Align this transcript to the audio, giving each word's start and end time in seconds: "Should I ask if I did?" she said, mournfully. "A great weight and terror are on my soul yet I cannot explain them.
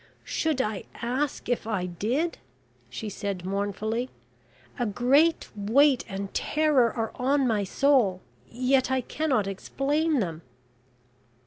"Should 0.25 0.61
I 0.63 0.85
ask 1.03 1.47
if 1.47 1.67
I 1.67 1.85
did?" 1.85 2.39
she 2.89 3.07
said, 3.07 3.45
mournfully. 3.45 4.09
"A 4.79 4.87
great 4.87 5.49
weight 5.55 6.05
and 6.09 6.33
terror 6.33 6.91
are 6.91 7.11
on 7.19 7.45
my 7.47 7.63
soul 7.63 8.19
yet 8.49 8.89
I 8.89 9.01
cannot 9.01 9.45
explain 9.45 10.19
them. 10.19 10.41